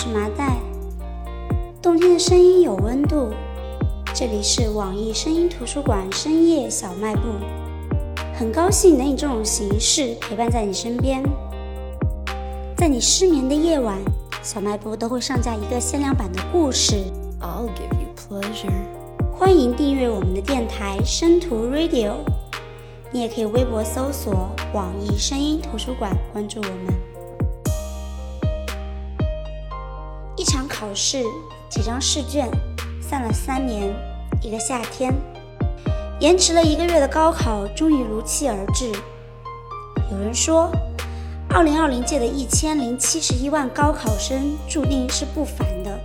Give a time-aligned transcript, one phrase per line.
[0.00, 0.56] 是麻袋。
[1.82, 3.30] 冬天的声音有温度，
[4.14, 7.22] 这里是网易声音图书馆深夜小卖部，
[8.32, 11.20] 很高兴能以这种形式陪伴在你身边。
[12.76, 13.98] 在你失眠的夜晚，
[14.40, 16.94] 小卖部都会上架一个限量版的故事。
[17.40, 18.70] I'll give you pleasure。
[19.36, 22.12] 欢迎订阅我们的电台声图 Radio，
[23.10, 27.07] 你也可以微博搜索网易声音图书馆关注我们。
[30.78, 31.24] 考试。
[31.68, 32.48] 几张试卷，
[33.00, 33.94] 散了三年，
[34.42, 35.12] 一个夏天，
[36.18, 38.90] 延迟了一个月的高考终于如期而至。
[40.10, 40.70] 有人说，
[41.50, 46.00] 二零二零届的一千零七十一万高考生注定是不凡的。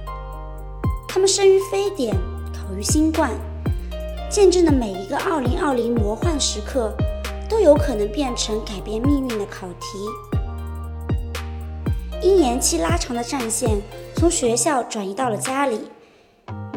[1.08, 2.14] 他们生于非典，
[2.52, 3.32] 考于新冠，
[4.30, 6.94] 见证的每一个二零二零魔幻时刻，
[7.48, 9.98] 都有可能变成改变命运的考题。
[12.22, 13.82] 因延期拉长的战线。
[14.24, 15.82] 从学校转移到了家里，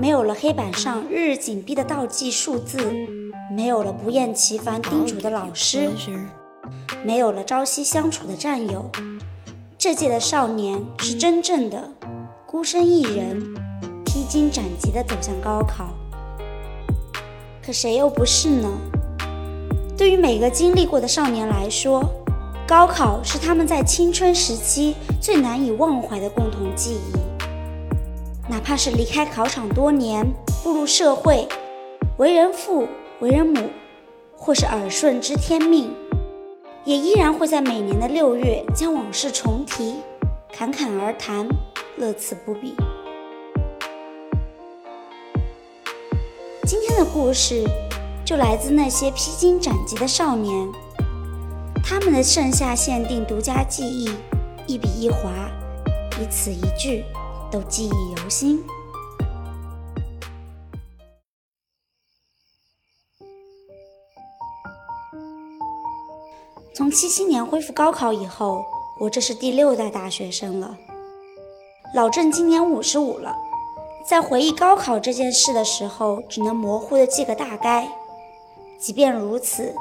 [0.01, 2.77] 没有了黑板上日日紧逼的倒计数字，
[3.53, 5.89] 没有了不厌其烦叮嘱的老师，
[7.05, 8.91] 没有了朝夕相处的战友。
[9.79, 11.89] 这届的少年是真正的
[12.47, 13.41] 孤身一人，
[14.05, 15.91] 披荆斩棘地走向高考。
[17.65, 18.69] 可谁又不是呢？
[19.97, 22.03] 对于每个经历过的少年来说，
[22.67, 27.26] 高考是他们在青春时期最难以忘怀的共同记忆。
[28.49, 30.25] 哪怕是离开考场多年，
[30.63, 31.49] 步入社会，
[32.17, 32.87] 为人父、
[33.19, 33.69] 为人母，
[34.37, 35.93] 或是耳顺知天命，
[36.85, 39.97] 也依然会在每年的六月将往事重提，
[40.53, 41.49] 侃侃而谈，
[41.97, 42.77] 乐此不彼。
[46.65, 47.65] 今天的故事
[48.25, 50.69] 就来自那些披荆斩棘的少年，
[51.83, 54.09] 他们的盛夏限定独家记忆，
[54.69, 55.33] 一笔一划，
[56.21, 57.05] 一词一句。
[57.51, 58.63] 都记忆犹新。
[66.75, 68.65] 从七七年恢复高考以后，
[69.01, 70.77] 我这是第六代大学生了。
[71.95, 73.35] 老郑今年五十五了，
[74.07, 77.89] 在回忆高考这件事的时候，只能模糊的记个大概。
[78.79, 79.75] 即便如此，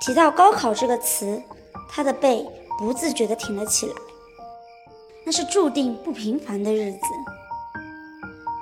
[0.00, 1.40] 提到高考这个词，
[1.88, 2.44] 他的背
[2.78, 3.94] 不自觉的挺了起来。
[5.24, 6.98] 那是注定不平凡的日子。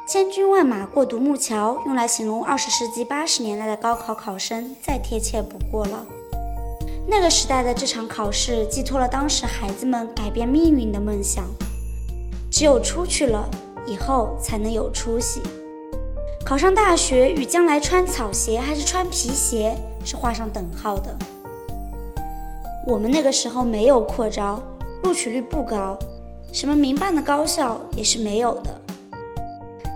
[0.08, 6.04] 千军万马过独木桥，用来形容二十世纪八十年代的高考考生，再贴切不过了。
[7.06, 11.44] 那个时代的这场考试，寄托了当时孩子们改变命运的梦想。
[12.50, 13.48] 只有出去了，
[13.86, 15.40] 以后才能有出息。
[16.44, 19.74] 考上大学与将来穿草鞋还是穿皮鞋
[20.04, 21.16] 是画上等号的。
[22.86, 24.60] 我们那个时候没有扩招，
[25.02, 25.98] 录取率不高。
[26.52, 28.78] 什么民办的高校也是没有的，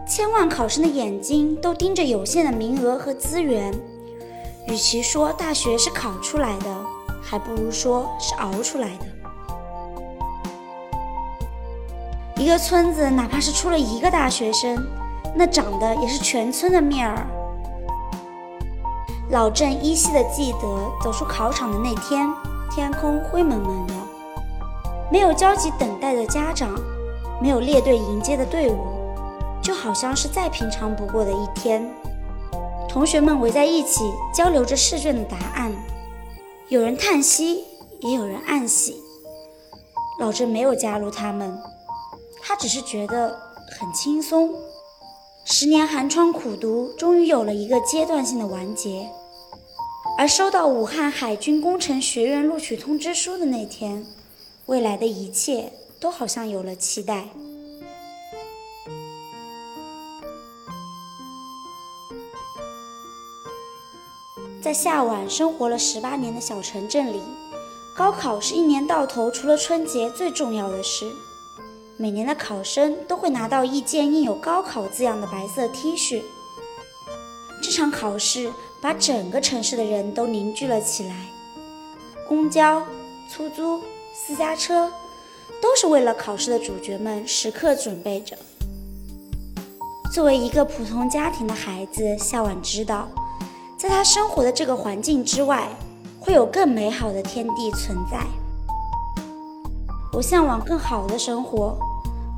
[0.09, 3.75] 千万考生的眼睛都盯着有限的名额和资源。
[4.67, 6.77] 与其说大学是考出来的，
[7.23, 9.05] 还不如说是熬出来的。
[12.43, 14.83] 一个村子哪怕是出了一个大学生，
[15.35, 17.27] 那长的也是全村的面儿。
[19.29, 22.33] 老郑依稀的记得，走出考场的那天，
[22.75, 23.95] 天空灰蒙蒙的。
[25.11, 26.75] 没有焦急等待的家长，
[27.41, 28.79] 没有列队迎接的队伍，
[29.63, 31.89] 就好像是再平常不过的一天。
[32.89, 35.73] 同学们围在一起交流着试卷的答案，
[36.69, 37.65] 有人叹息，
[38.01, 38.97] 也有人暗喜。
[40.19, 41.57] 老郑没有加入他们，
[42.43, 43.39] 他只是觉得
[43.79, 44.55] 很轻松。
[45.45, 49.09] 十年寒窗苦读，终于有了一个阶段性的完结。
[50.19, 54.05] 而收到武汉海军工程学院录取通知书的那天。
[54.67, 57.29] 未来的一切都好像有了期待。
[64.61, 67.23] 在夏晚生活了十八年的小城镇里，
[67.97, 71.13] 高考是一年到头除了春节最重要的事。
[71.97, 76.21] 每年的考生都会拿到一件印有“高考”字样的白色 T 恤。
[77.63, 78.53] 这场考试
[78.83, 81.15] 把整个城市的人都凝聚了起来，
[82.29, 82.83] 公交、
[83.31, 83.81] 出租。
[84.19, 84.91] 私家车
[85.61, 88.35] 都是为了考试的主角们时刻准备着。
[90.11, 93.07] 作为一个普通家庭的孩子，夏晚知道，
[93.79, 95.69] 在他生活的这个环境之外，
[96.19, 98.27] 会有更美好的天地存在。
[100.15, 101.77] 我向往更好的生活，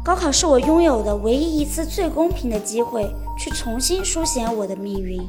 [0.04, 3.08] 高考是我拥有的唯一一次最公平的机会，
[3.38, 5.22] 去重新书写我的命运，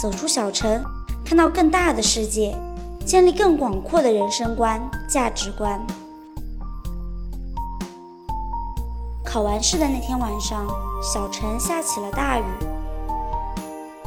[0.00, 0.82] 走出小城，
[1.22, 2.56] 看到更大的世界。
[3.04, 5.80] 建立更广阔的人生观、价值观。
[9.24, 10.66] 考完试的那天晚上，
[11.02, 12.44] 小陈下起了大雨，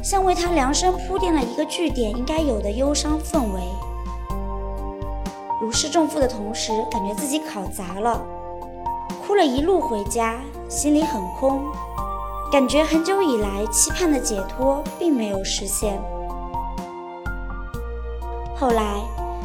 [0.03, 3.61] 像为他量身铺垫了一个句点应该有的忧伤氛围。
[5.61, 8.21] 如释重负的同时，感觉自己考砸了，
[9.25, 10.39] 哭了一路回家，
[10.69, 11.61] 心里很空，
[12.51, 15.99] 感觉很久以来期盼的解脱并没有实现。
[18.57, 19.01] 后来，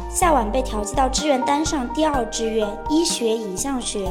[0.09, 4.09] 夏晚被调剂到志愿单上第二志愿医学影像学。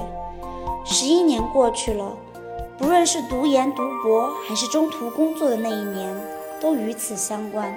[0.84, 2.14] 十一年过去了，
[2.76, 6.14] 不论是读研读博，还是中途工作的那一年，
[6.60, 7.74] 都与此相关。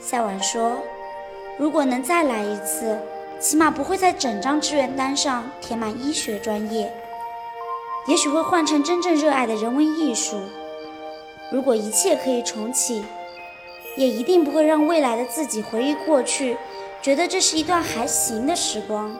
[0.00, 0.72] 夏晚说
[1.56, 2.98] ：“如果能再来一次，
[3.38, 6.92] 起码不会在整张志愿单上填满医学专业，
[8.08, 10.36] 也许会换成真正热爱的人文艺术。
[11.52, 13.04] 如果一切可以重启。”
[13.96, 16.56] 也一定不会让未来的自己回忆过去，
[17.00, 19.14] 觉得这是一段还行的时光。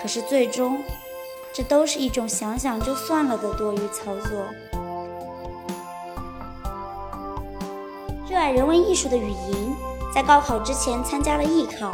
[0.00, 0.82] 可是最终，
[1.52, 4.46] 这都是一种想想就算了的多余操作。
[8.28, 9.74] 热爱人文艺术的雨莹，
[10.14, 11.90] 在高考之前参加了艺考，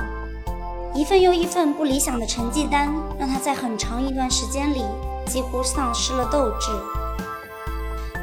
[0.94, 4.84] 一份又一份不理想的成绩单，让她在很长一段时间里
[5.26, 6.70] 几乎丧失了斗志。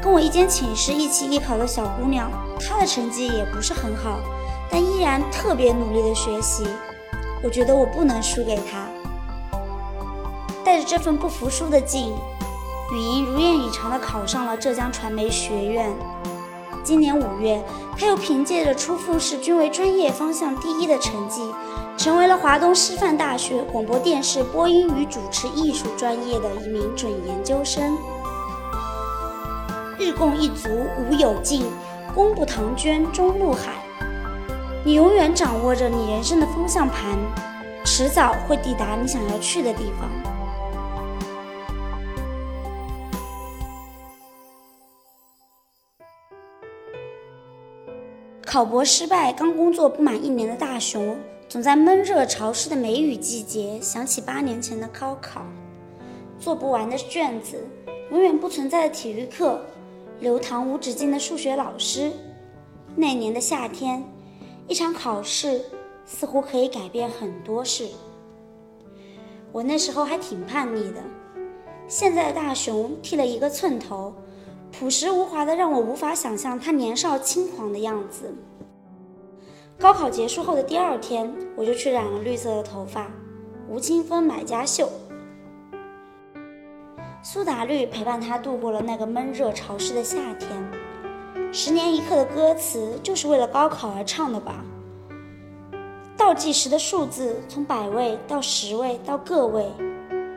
[0.04, 2.30] 跟我一间寝室一起艺考的小姑娘，
[2.60, 4.18] 她的成绩也不是很好，
[4.70, 6.62] 但依然特别努力的学习。
[7.42, 8.86] 我觉得我不能输给她。
[10.62, 12.12] 带着这份不服输的劲，
[12.92, 15.90] 雨莹如愿以偿地考上了浙江传媒学院。
[16.82, 17.64] 今年五月，
[17.98, 21.40] 她又凭借着初复试均为专业方向第一的成绩，
[21.96, 27.96] 成为了华东师范大学广播电视播音与主持艺术专业的一名准研究生。
[30.04, 30.68] 日共一足
[30.98, 31.64] 无有尽，
[32.14, 33.72] 功不唐捐终入海。
[34.84, 37.18] 你永远掌握着你人生的方向盘，
[37.86, 40.10] 迟早会抵达你想要去的地方。
[48.44, 51.16] 考博失败，刚工作不满一年的大熊，
[51.48, 55.40] 总在闷热潮湿的梅雨季节想起八年前的高考，
[56.38, 57.66] 做不完的卷子，
[58.10, 59.58] 永远不存在的体育课。
[60.24, 62.10] 流淌无止境的数学老师，
[62.96, 64.02] 那年的夏天，
[64.66, 65.60] 一场考试
[66.06, 67.86] 似乎可以改变很多事。
[69.52, 71.04] 我那时候还挺叛逆的，
[71.86, 74.14] 现在的大熊剃了一个寸头，
[74.72, 78.34] 朴实无华的让我无法想象他年少轻狂的样子。
[79.78, 83.10] 高考结束后的第二天，我就去染了绿色的头发，
[83.68, 84.88] 吴青峰买家秀。
[87.26, 90.50] 苏打绿陪伴他度过了那个闷热潮湿的夏天。
[91.50, 94.62] 十年一刻的歌词就是为了高考而唱的吧？
[96.18, 99.64] 倒计时的数字从百位到十位到个位，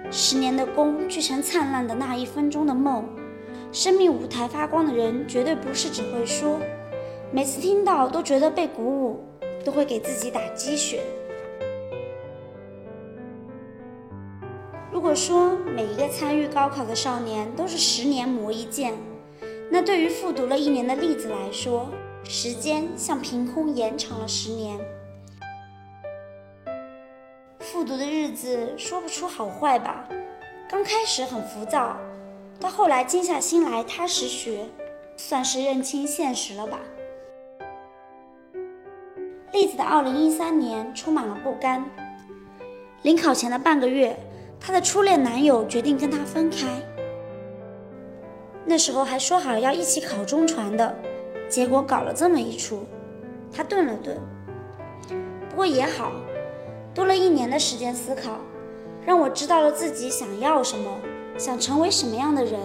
[0.09, 3.03] 十年的功聚成灿烂的那一分钟的梦。
[3.73, 6.57] 生命舞台发光的人绝对不是只会说，
[7.33, 9.19] 每次听到都觉得被鼓舞，
[9.65, 11.01] 都会给自己打鸡血。
[15.07, 18.93] 如果说每一个参与高考的少年都是十年磨一剑，
[19.71, 21.87] 那对于复读了一年的栗子来说，
[22.25, 24.77] 时间像凭空延长了十年。
[27.59, 30.05] 复读的日子说不出好坏吧，
[30.69, 31.95] 刚开始很浮躁，
[32.59, 34.65] 到后来静下心来踏实学，
[35.15, 36.79] 算是认清现实了吧。
[39.53, 41.85] 栗子的二零一三年充满了不甘，
[43.03, 44.19] 临考前的半个月。
[44.59, 46.67] 她的初恋男友决定跟她分开，
[48.65, 50.95] 那时候还说好要一起考中传的，
[51.47, 52.85] 结果搞了这么一出。
[53.51, 54.17] 她顿了顿，
[55.49, 56.11] 不过也好，
[56.93, 58.37] 多了一年的时间思考，
[59.05, 60.91] 让我知道了自己想要什么，
[61.37, 62.59] 想成为什么样的人，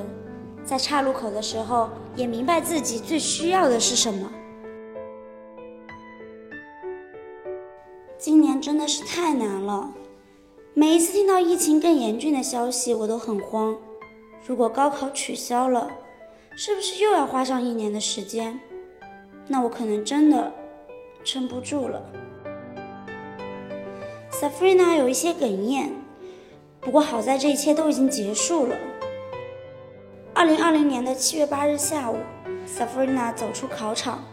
[0.64, 4.30] 在岔路口的时候也明白自己最需要的是什么。
[8.18, 9.92] 今年真的是太难了。
[10.75, 13.76] 每一次听到疫情更严峻的消息，我都很慌。
[14.47, 15.91] 如果高考取消了，
[16.57, 18.59] 是不是又要花上一年的时间？
[19.47, 20.50] 那我可能真的
[21.23, 22.02] 撑不住了。
[24.31, 25.91] Safrina 有一些哽咽，
[26.81, 28.75] 不过好在这一切都已经结束了。
[30.33, 32.17] 二零二零年的七月八日下午
[32.67, 34.25] ，Safrina 走出考场，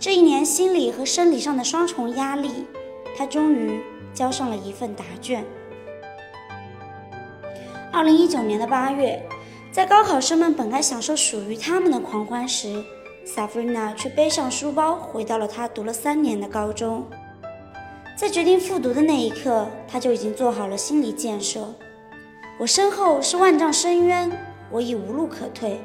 [0.00, 2.66] 这一年心理和生理上的双重压力，
[3.16, 3.80] 她终于
[4.12, 5.44] 交上了一份答卷。
[7.92, 9.20] 二零一九年的八月，
[9.72, 12.84] 在高考生们本该享受属于他们的狂欢时
[13.26, 17.04] ，Safrina 却背上书包回到了她读了三年的高中。
[18.16, 21.66] 在决定复读的那一刻，他就已经做好了心理建设。
[22.60, 24.30] 我身后是万丈深渊，
[24.70, 25.80] 我已无路可退。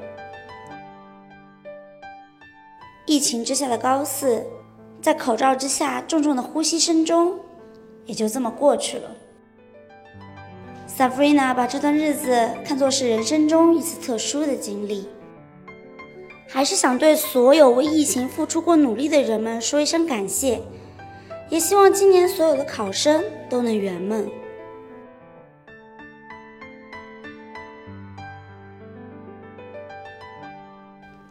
[3.08, 4.46] 疫情之下的高四，
[5.02, 7.40] 在口罩之下重重的呼吸声中，
[8.06, 9.15] 也就这么过去了。
[10.98, 15.10] Sabrina 把这段日子看作是人生中一次特殊的经历，
[16.48, 20.62] 还是想对所有为疫情付出过努力的人们说一声感谢，
[21.50, 24.26] 也希望今年所有的考生都能圆梦。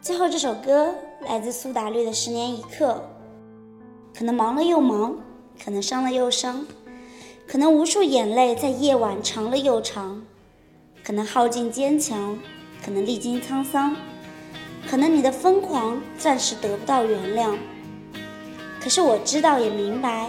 [0.03, 3.03] 最后这首歌来自苏打绿的《十年一刻》，
[4.19, 5.17] 可能忙了又忙，
[5.65, 6.67] 可能伤了又伤，
[7.47, 10.23] 可能无数眼泪在夜晚长了又长，
[11.05, 12.39] 可能耗尽坚强，
[12.85, 13.95] 可能历经沧桑，
[14.89, 17.57] 可能你的疯狂暂时得不到原谅。
[18.81, 20.29] 可是我知道也明白，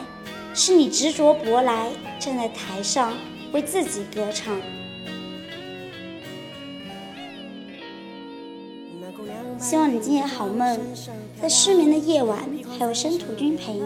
[0.53, 3.13] 是你执着博来，站在台上
[3.53, 4.55] 为自己歌唱。
[9.57, 10.79] 希望你今夜好梦，
[11.41, 12.37] 在失眠的夜晚，
[12.77, 13.81] 还有申屠君陪你。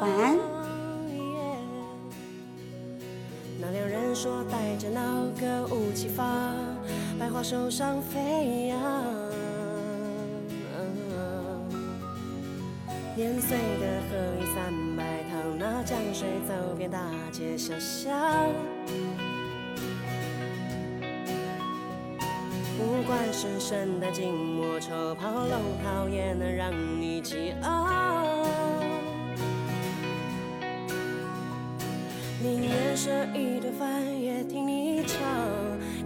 [0.00, 0.59] 晚安。
[4.22, 5.00] 说带着那
[5.40, 6.52] 个武器发，
[7.18, 8.78] 百花手上飞扬。
[13.16, 17.00] 年岁的河里三百趟，那江水走遍大
[17.32, 18.12] 街小巷。
[22.76, 27.88] 不管是圣诞、静默、抽炮、龙套，也能让你激昂。
[32.42, 32.62] 宁
[32.96, 33.88] 剩一顿饭，
[34.20, 35.18] 也听你唱。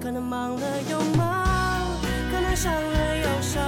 [0.01, 1.87] 可能忙了又忙，
[2.31, 3.63] 可能伤了又伤，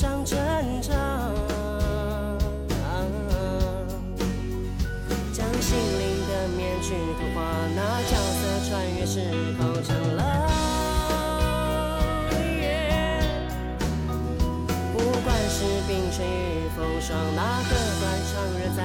[0.00, 0.96] 上战场
[5.30, 6.94] 将心灵的面具
[7.76, 9.20] 那角色穿越时
[9.58, 9.60] 空
[14.94, 17.60] 不管是冰与风霜那
[18.00, 18.80] 断肠人在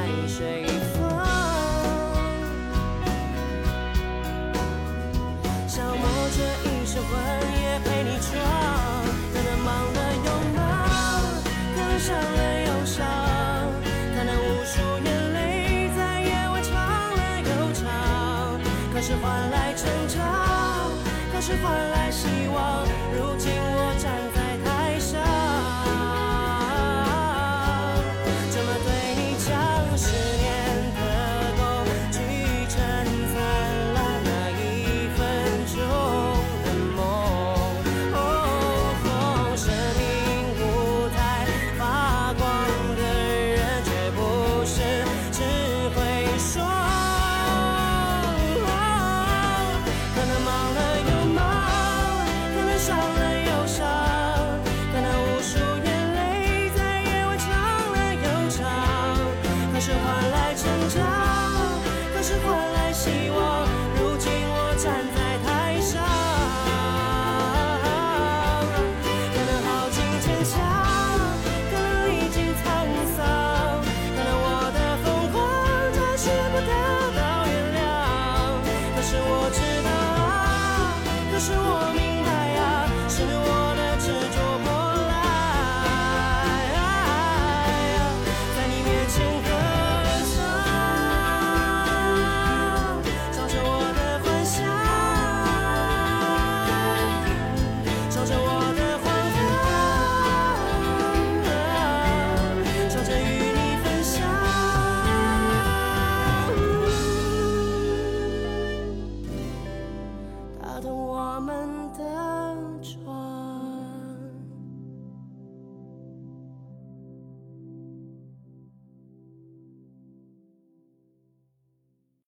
[5.65, 6.03] 消磨
[6.35, 7.01] 这一生
[7.61, 7.79] 也